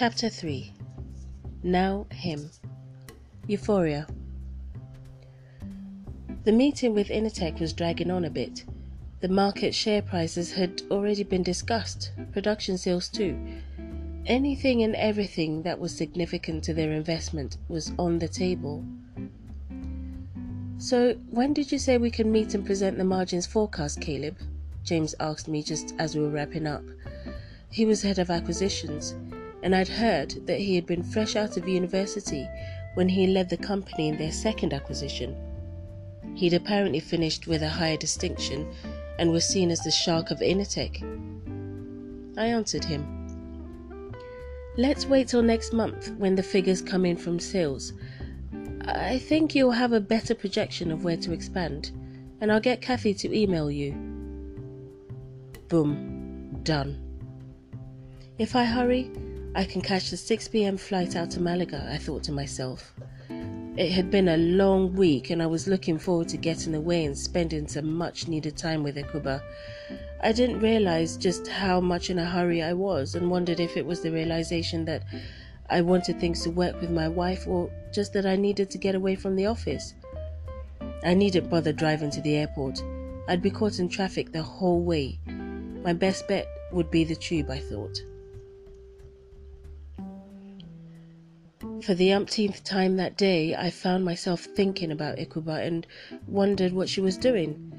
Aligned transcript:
Chapter 0.00 0.30
3 0.30 0.72
Now 1.62 2.06
Him 2.10 2.50
Euphoria 3.46 4.06
The 6.44 6.52
meeting 6.52 6.94
with 6.94 7.08
Initech 7.08 7.60
was 7.60 7.74
dragging 7.74 8.10
on 8.10 8.24
a 8.24 8.30
bit. 8.30 8.64
The 9.20 9.28
market 9.28 9.74
share 9.74 10.00
prices 10.00 10.52
had 10.52 10.80
already 10.90 11.22
been 11.22 11.42
discussed, 11.42 12.12
production 12.32 12.78
sales 12.78 13.10
too. 13.10 13.38
Anything 14.24 14.82
and 14.84 14.96
everything 14.96 15.64
that 15.64 15.78
was 15.78 15.94
significant 15.94 16.64
to 16.64 16.72
their 16.72 16.92
investment 16.92 17.58
was 17.68 17.92
on 17.98 18.18
the 18.18 18.28
table. 18.28 18.82
So, 20.78 21.12
when 21.28 21.52
did 21.52 21.70
you 21.70 21.78
say 21.78 21.98
we 21.98 22.10
can 22.10 22.32
meet 22.32 22.54
and 22.54 22.64
present 22.64 22.96
the 22.96 23.04
margins 23.04 23.46
forecast, 23.46 24.00
Caleb? 24.00 24.38
James 24.82 25.14
asked 25.20 25.46
me 25.46 25.62
just 25.62 25.94
as 25.98 26.16
we 26.16 26.22
were 26.22 26.30
wrapping 26.30 26.66
up. 26.66 26.84
He 27.70 27.84
was 27.84 28.00
head 28.00 28.18
of 28.18 28.30
acquisitions, 28.30 29.14
and 29.62 29.74
I'd 29.74 29.88
heard 29.88 30.46
that 30.46 30.60
he 30.60 30.74
had 30.74 30.86
been 30.86 31.02
fresh 31.02 31.36
out 31.36 31.56
of 31.56 31.68
university 31.68 32.48
when 32.94 33.08
he 33.08 33.26
led 33.26 33.48
the 33.48 33.56
company 33.56 34.08
in 34.08 34.16
their 34.16 34.32
second 34.32 34.72
acquisition. 34.72 35.36
He'd 36.34 36.54
apparently 36.54 37.00
finished 37.00 37.46
with 37.46 37.62
a 37.62 37.68
higher 37.68 37.96
distinction 37.96 38.68
and 39.18 39.30
was 39.30 39.46
seen 39.46 39.70
as 39.70 39.80
the 39.80 39.90
shark 39.90 40.30
of 40.30 40.38
Initech. 40.40 41.02
I 42.38 42.46
answered 42.46 42.84
him. 42.84 44.14
Let's 44.76 45.06
wait 45.06 45.28
till 45.28 45.42
next 45.42 45.72
month 45.72 46.12
when 46.16 46.36
the 46.36 46.42
figures 46.42 46.80
come 46.80 47.04
in 47.04 47.16
from 47.16 47.38
sales. 47.38 47.92
I 48.82 49.18
think 49.18 49.54
you'll 49.54 49.72
have 49.72 49.92
a 49.92 50.00
better 50.00 50.34
projection 50.34 50.90
of 50.90 51.04
where 51.04 51.18
to 51.18 51.32
expand, 51.32 51.90
and 52.40 52.50
I'll 52.50 52.60
get 52.60 52.80
Kathy 52.80 53.12
to 53.14 53.36
email 53.36 53.70
you. 53.70 53.92
Boom. 55.68 56.60
Done. 56.62 56.98
If 58.38 58.56
I 58.56 58.64
hurry, 58.64 59.10
I 59.52 59.64
can 59.64 59.80
catch 59.80 60.10
the 60.10 60.16
6 60.16 60.46
pm 60.48 60.76
flight 60.76 61.16
out 61.16 61.32
to 61.32 61.40
Malaga, 61.40 61.88
I 61.92 61.98
thought 61.98 62.22
to 62.24 62.32
myself. 62.32 62.94
It 63.76 63.90
had 63.90 64.08
been 64.08 64.28
a 64.28 64.36
long 64.36 64.94
week 64.94 65.30
and 65.30 65.42
I 65.42 65.46
was 65.46 65.66
looking 65.66 65.98
forward 65.98 66.28
to 66.28 66.36
getting 66.36 66.76
away 66.76 67.04
and 67.04 67.18
spending 67.18 67.66
some 67.66 67.92
much 67.92 68.28
needed 68.28 68.56
time 68.56 68.84
with 68.84 68.94
Ekuba. 68.94 69.42
I 70.22 70.30
didn't 70.30 70.60
realize 70.60 71.16
just 71.16 71.48
how 71.48 71.80
much 71.80 72.10
in 72.10 72.18
a 72.20 72.24
hurry 72.24 72.62
I 72.62 72.74
was 72.74 73.16
and 73.16 73.28
wondered 73.28 73.58
if 73.58 73.76
it 73.76 73.84
was 73.84 74.02
the 74.02 74.12
realization 74.12 74.84
that 74.84 75.02
I 75.68 75.80
wanted 75.80 76.20
things 76.20 76.42
to 76.44 76.50
work 76.50 76.80
with 76.80 76.90
my 76.90 77.08
wife 77.08 77.48
or 77.48 77.72
just 77.92 78.12
that 78.12 78.26
I 78.26 78.36
needed 78.36 78.70
to 78.70 78.78
get 78.78 78.94
away 78.94 79.16
from 79.16 79.34
the 79.34 79.46
office. 79.46 79.94
I 81.02 81.14
needn't 81.14 81.50
bother 81.50 81.72
driving 81.72 82.10
to 82.12 82.20
the 82.20 82.36
airport. 82.36 82.84
I'd 83.26 83.42
be 83.42 83.50
caught 83.50 83.80
in 83.80 83.88
traffic 83.88 84.30
the 84.30 84.42
whole 84.42 84.82
way. 84.82 85.18
My 85.82 85.92
best 85.92 86.28
bet 86.28 86.46
would 86.70 86.90
be 86.92 87.02
the 87.02 87.16
tube, 87.16 87.50
I 87.50 87.58
thought. 87.58 88.00
For 91.82 91.94
the 91.94 92.12
umpteenth 92.12 92.62
time 92.62 92.96
that 92.96 93.16
day, 93.16 93.54
I 93.56 93.70
found 93.70 94.04
myself 94.04 94.42
thinking 94.42 94.92
about 94.92 95.16
Ekuba 95.16 95.66
and 95.66 95.86
wondered 96.26 96.74
what 96.74 96.90
she 96.90 97.00
was 97.00 97.16
doing. 97.16 97.72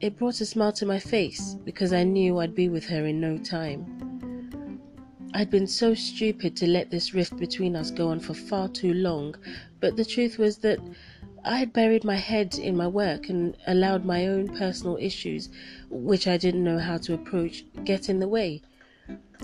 It 0.00 0.16
brought 0.16 0.40
a 0.40 0.46
smile 0.46 0.72
to 0.72 0.86
my 0.86 0.98
face 0.98 1.54
because 1.62 1.92
I 1.92 2.02
knew 2.02 2.38
I'd 2.38 2.54
be 2.54 2.70
with 2.70 2.86
her 2.86 3.04
in 3.04 3.20
no 3.20 3.36
time. 3.36 4.80
I'd 5.34 5.50
been 5.50 5.66
so 5.66 5.92
stupid 5.92 6.56
to 6.56 6.66
let 6.66 6.90
this 6.90 7.12
rift 7.12 7.36
between 7.36 7.76
us 7.76 7.90
go 7.90 8.08
on 8.08 8.20
for 8.20 8.32
far 8.32 8.68
too 8.68 8.94
long, 8.94 9.34
but 9.80 9.96
the 9.96 10.04
truth 10.06 10.38
was 10.38 10.56
that 10.58 10.78
I 11.44 11.58
had 11.58 11.74
buried 11.74 12.04
my 12.04 12.16
head 12.16 12.54
in 12.54 12.74
my 12.74 12.88
work 12.88 13.28
and 13.28 13.54
allowed 13.66 14.06
my 14.06 14.28
own 14.28 14.48
personal 14.48 14.96
issues, 14.96 15.50
which 15.90 16.26
I 16.26 16.38
didn't 16.38 16.64
know 16.64 16.78
how 16.78 16.96
to 16.98 17.12
approach, 17.12 17.66
get 17.84 18.08
in 18.08 18.18
the 18.18 18.28
way. 18.28 18.62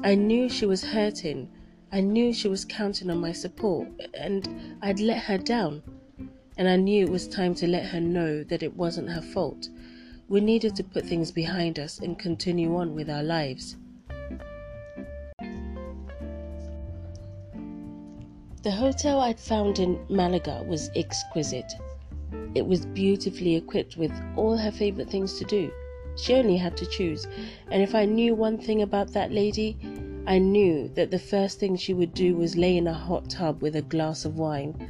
I 0.03 0.15
knew 0.15 0.49
she 0.49 0.65
was 0.65 0.83
hurting 0.83 1.51
I 1.95 2.01
knew 2.01 2.33
she 2.33 2.49
was 2.49 2.65
counting 2.65 3.11
on 3.11 3.21
my 3.21 3.33
support, 3.33 3.87
and 4.15 4.79
I'd 4.81 4.99
let 4.99 5.25
her 5.25 5.37
down. 5.37 5.83
And 6.57 6.67
I 6.67 6.77
knew 6.77 7.05
it 7.05 7.11
was 7.11 7.29
time 7.29 7.55
to 7.57 7.67
let 7.67 7.85
her 7.85 8.01
know 8.01 8.43
that 8.45 8.63
it 8.63 8.75
wasn't 8.75 9.11
her 9.11 9.21
fault. 9.21 9.69
We 10.27 10.41
needed 10.41 10.75
to 10.77 10.85
put 10.85 11.05
things 11.05 11.31
behind 11.31 11.79
us 11.79 11.99
and 11.99 12.19
continue 12.19 12.75
on 12.77 12.95
with 12.95 13.11
our 13.11 13.23
lives. 13.23 13.77
The 18.63 18.71
hotel 18.71 19.21
I'd 19.21 19.39
found 19.39 19.79
in 19.79 20.03
Malaga 20.09 20.65
was 20.67 20.89
exquisite. 20.97 21.75
It 22.55 22.65
was 22.65 22.87
beautifully 22.87 23.57
equipped 23.57 23.99
with 23.99 24.13
all 24.35 24.57
her 24.57 24.73
favorite 24.73 25.11
things 25.11 25.39
to 25.39 25.45
do. 25.45 25.71
She 26.17 26.35
only 26.35 26.57
had 26.57 26.77
to 26.79 26.87
choose, 26.87 27.27
and 27.71 27.83
if 27.83 27.95
I 27.95 28.07
knew 28.07 28.35
one 28.35 28.57
thing 28.57 28.81
about 28.81 29.13
that 29.13 29.33
lady, 29.33 29.77
I 30.27 30.39
knew 30.39 30.89
that 30.95 31.11
the 31.11 31.19
first 31.19 31.59
thing 31.59 31.77
she 31.77 31.95
would 31.95 32.15
do 32.15 32.37
was 32.37 32.57
lay 32.57 32.77
in 32.77 32.87
a 32.87 32.95
hot 32.95 33.29
tub 33.29 33.61
with 33.61 33.75
a 33.75 33.83
glass 33.83 34.25
of 34.25 34.39
wine. 34.39 34.89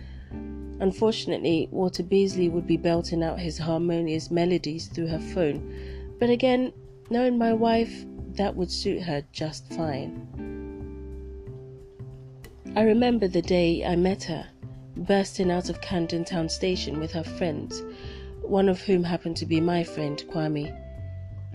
Unfortunately, 0.78 1.68
Walter 1.70 2.02
Beasley 2.02 2.48
would 2.48 2.66
be 2.66 2.76
belting 2.76 3.22
out 3.22 3.38
his 3.38 3.56
harmonious 3.56 4.30
melodies 4.30 4.88
through 4.88 5.06
her 5.06 5.20
phone, 5.20 5.72
but 6.18 6.28
again, 6.28 6.72
knowing 7.08 7.38
my 7.38 7.52
wife, 7.52 8.04
that 8.34 8.56
would 8.56 8.70
suit 8.70 9.02
her 9.02 9.24
just 9.32 9.72
fine. 9.72 10.28
I 12.74 12.82
remember 12.82 13.28
the 13.28 13.42
day 13.42 13.84
I 13.84 13.96
met 13.96 14.24
her, 14.24 14.46
bursting 14.96 15.50
out 15.50 15.70
of 15.70 15.80
Camden 15.80 16.24
Town 16.24 16.48
Station 16.48 17.00
with 17.00 17.12
her 17.12 17.24
friends, 17.24 17.82
one 18.42 18.68
of 18.68 18.82
whom 18.82 19.04
happened 19.04 19.36
to 19.38 19.46
be 19.46 19.60
my 19.60 19.84
friend, 19.84 20.22
Kwame. 20.30 20.76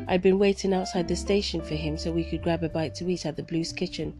I'd 0.07 0.21
been 0.21 0.39
waiting 0.39 0.73
outside 0.73 1.07
the 1.07 1.15
station 1.15 1.61
for 1.61 1.75
him 1.75 1.97
so 1.97 2.11
we 2.11 2.23
could 2.23 2.43
grab 2.43 2.63
a 2.63 2.69
bite 2.69 2.93
to 2.95 3.09
eat 3.09 3.25
at 3.25 3.35
the 3.35 3.43
Blues 3.43 3.73
Kitchen. 3.73 4.13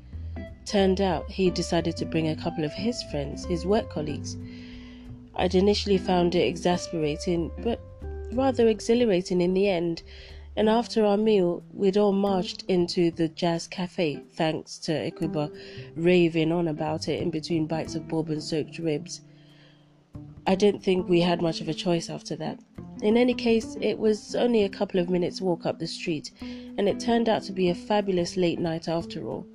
Turned 0.65 1.01
out 1.01 1.29
he 1.29 1.49
decided 1.49 1.95
to 1.97 2.05
bring 2.05 2.27
a 2.27 2.35
couple 2.35 2.63
of 2.63 2.73
his 2.73 3.01
friends, 3.03 3.45
his 3.45 3.65
work 3.65 3.89
colleagues. 3.89 4.35
I'd 5.35 5.55
initially 5.55 5.97
found 5.97 6.35
it 6.35 6.47
exasperating, 6.47 7.51
but 7.59 7.79
rather 8.33 8.67
exhilarating 8.67 9.39
in 9.39 9.53
the 9.53 9.69
end. 9.69 10.01
And 10.55 10.67
after 10.67 11.05
our 11.05 11.17
meal, 11.17 11.63
we'd 11.71 11.97
all 11.97 12.11
marched 12.11 12.63
into 12.67 13.11
the 13.11 13.27
Jazz 13.27 13.67
Cafe, 13.67 14.23
thanks 14.33 14.79
to 14.79 14.91
Ekuba 14.91 15.55
raving 15.95 16.51
on 16.51 16.67
about 16.67 17.07
it 17.07 17.21
in 17.21 17.29
between 17.29 17.67
bites 17.67 17.93
of 17.93 18.07
bourbon 18.07 18.41
soaked 18.41 18.79
ribs. 18.79 19.21
I 20.49 20.55
didn't 20.55 20.81
think 20.81 21.09
we 21.09 21.19
had 21.19 21.41
much 21.41 21.59
of 21.59 21.67
a 21.67 21.73
choice 21.73 22.09
after 22.09 22.33
that. 22.37 22.57
In 23.01 23.17
any 23.17 23.33
case, 23.33 23.75
it 23.81 23.99
was 23.99 24.33
only 24.33 24.63
a 24.63 24.69
couple 24.69 24.97
of 24.97 25.09
minutes' 25.09 25.41
walk 25.41 25.65
up 25.65 25.77
the 25.77 25.87
street, 25.87 26.31
and 26.41 26.87
it 26.87 27.01
turned 27.01 27.27
out 27.27 27.43
to 27.43 27.51
be 27.51 27.69
a 27.69 27.75
fabulous 27.75 28.37
late 28.37 28.57
night 28.57 28.87
after 28.87 29.27
all. 29.27 29.45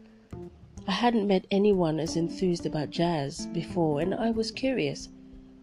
I 0.87 0.93
hadn't 0.93 1.27
met 1.27 1.47
anyone 1.51 1.99
as 1.99 2.17
enthused 2.17 2.67
about 2.67 2.91
jazz 2.91 3.47
before, 3.55 4.03
and 4.03 4.15
I 4.15 4.33
was 4.33 4.51
curious. 4.51 5.09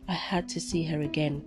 I 0.07 0.13
had 0.13 0.50
to 0.50 0.59
see 0.59 0.84
her 0.85 1.00
again. 1.00 1.44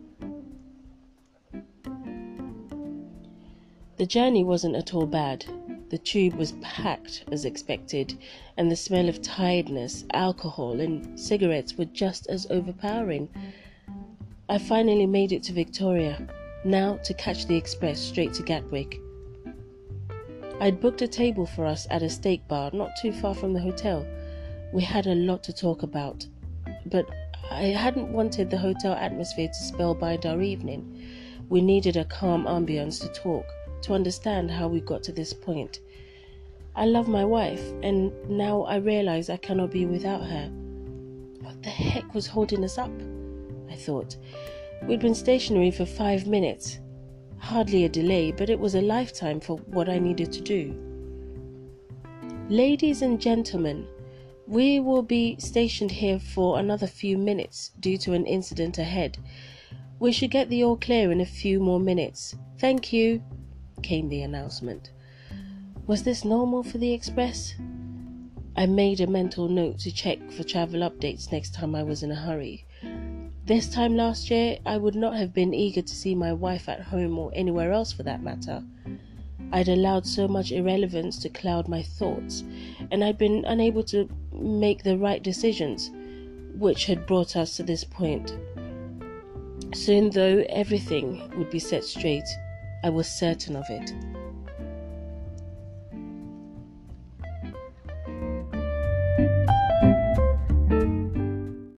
The 3.97 4.07
journey 4.07 4.45
wasn't 4.45 4.77
at 4.77 4.95
all 4.95 5.07
bad. 5.07 5.45
The 5.91 5.99
tube 5.99 6.35
was 6.35 6.53
packed 6.63 7.25
as 7.33 7.45
expected, 7.45 8.17
and 8.57 8.71
the 8.71 8.77
smell 8.77 9.09
of 9.09 9.21
tiredness, 9.23 10.05
alcohol, 10.13 10.81
and 10.81 11.19
cigarettes 11.19 11.77
were 11.77 11.85
just 11.87 12.29
as 12.29 12.47
overpowering. 12.49 13.29
I 14.49 14.59
finally 14.59 15.07
made 15.07 15.33
it 15.33 15.43
to 15.45 15.53
Victoria, 15.53 16.27
now 16.65 16.97
to 17.05 17.15
catch 17.15 17.47
the 17.47 17.57
express 17.57 18.01
straight 18.01 18.35
to 18.35 18.43
Gatwick. 18.43 19.01
I'd 20.61 20.81
booked 20.81 21.01
a 21.01 21.09
table 21.09 21.47
for 21.47 21.65
us 21.65 21.87
at 21.91 22.03
a 22.03 22.11
steak 22.11 22.47
bar 22.49 22.71
not 22.73 22.91
too 23.01 23.13
far 23.13 23.35
from 23.35 23.53
the 23.53 23.61
hotel. 23.61 24.07
We 24.73 24.83
had 24.83 25.07
a 25.07 25.15
lot 25.15 25.45
to 25.45 25.53
talk 25.53 25.83
about, 25.83 26.27
but 26.87 27.09
I 27.51 27.67
hadn't 27.67 28.13
wanted 28.13 28.51
the 28.51 28.59
hotel 28.59 28.95
atmosphere 28.95 29.49
to 29.49 29.75
spellbind 29.75 30.27
our 30.27 30.43
evening. 30.43 31.07
We 31.49 31.61
needed 31.61 31.97
a 31.97 32.05
calm 32.05 32.45
ambience 32.45 33.01
to 33.01 33.09
talk, 33.09 33.47
to 33.83 33.95
understand 33.95 34.51
how 34.51 34.67
we 34.69 34.81
got 34.81 35.03
to 35.05 35.13
this 35.13 35.33
point. 35.33 35.81
I 36.75 36.87
love 36.87 37.07
my 37.07 37.25
wife, 37.25 37.63
and 37.83 38.13
now 38.29 38.63
I 38.63 38.77
realize 38.77 39.31
I 39.31 39.37
cannot 39.37 39.71
be 39.71 39.87
without 39.87 40.25
her. 40.25 40.49
What 41.43 41.63
the 41.63 41.71
heck 41.71 42.13
was 42.13 42.27
holding 42.27 42.65
us 42.65 42.77
up? 42.77 42.91
I 43.73 43.77
thought. 43.77 44.17
We'd 44.87 45.01
been 45.01 45.15
stationary 45.15 45.71
for 45.71 45.87
five 45.87 46.27
minutes. 46.27 46.79
Hardly 47.39 47.85
a 47.85 47.89
delay, 47.89 48.31
but 48.31 48.51
it 48.51 48.61
was 48.61 48.75
a 48.75 48.83
lifetime 48.83 49.41
for 49.41 49.57
what 49.57 49.89
I 49.89 49.99
needed 49.99 50.31
to 50.33 50.41
do. 50.43 50.79
Ladies 52.49 53.01
and 53.01 53.19
gentlemen, 53.19 53.87
we 54.47 54.79
will 54.81 55.03
be 55.03 55.37
stationed 55.39 55.91
here 55.91 56.19
for 56.19 56.59
another 56.59 56.87
few 56.87 57.17
minutes 57.17 57.71
due 57.81 57.97
to 57.99 58.13
an 58.13 58.27
incident 58.27 58.77
ahead. 58.77 59.17
We 59.99 60.13
should 60.13 60.31
get 60.31 60.51
the 60.51 60.65
all 60.65 60.77
clear 60.77 61.11
in 61.11 61.23
a 61.23 61.27
few 61.27 61.59
more 61.59 61.81
minutes. 61.81 62.35
Thank 62.59 62.93
you, 62.93 63.23
came 63.83 64.11
the 64.11 64.23
announcement. 64.23 64.91
Was 65.87 66.03
this 66.03 66.25
normal 66.25 66.63
for 66.63 66.77
the 66.77 66.93
express? 66.93 67.55
I 68.55 68.67
made 68.67 69.01
a 69.01 69.07
mental 69.07 69.49
note 69.49 69.79
to 69.81 69.91
check 69.91 70.31
for 70.31 70.45
travel 70.45 70.81
updates 70.81 71.33
next 71.33 71.55
time 71.55 71.75
I 71.75 71.83
was 71.83 72.03
in 72.03 72.11
a 72.11 72.17
hurry. 72.17 72.67
This 73.45 73.69
time 73.69 73.97
last 73.97 74.31
year, 74.31 74.59
I 74.65 74.77
would 74.77 74.95
not 74.95 75.17
have 75.17 75.35
been 75.35 75.53
eager 75.53 75.83
to 75.83 75.95
see 75.95 76.15
my 76.15 76.33
wife 76.33 76.69
at 76.69 76.81
home 76.81 77.19
or 77.19 77.33
anywhere 77.35 77.73
else 77.73 77.93
for 77.93 78.05
that 78.05 78.23
matter. 78.23 78.63
I'd 79.51 79.69
allowed 79.69 80.07
so 80.07 80.29
much 80.29 80.53
irrelevance 80.53 81.19
to 81.19 81.29
cloud 81.29 81.67
my 81.67 81.83
thoughts, 81.83 82.45
and 82.93 83.03
I'd 83.03 83.19
been 83.19 83.45
unable 83.45 83.83
to 83.85 84.09
make 84.33 84.85
the 84.85 84.97
right 84.97 85.21
decisions, 85.21 85.91
which 86.55 86.87
had 86.87 87.05
brought 87.05 87.35
us 87.35 87.57
to 87.57 87.65
this 87.65 87.83
point. 87.83 88.37
Soon, 89.75 90.11
though, 90.11 90.45
everything 90.49 91.29
would 91.37 91.51
be 91.51 91.59
set 91.59 91.83
straight. 91.83 92.29
I 92.85 92.91
was 92.91 93.09
certain 93.09 93.57
of 93.57 93.65
it. 93.69 93.93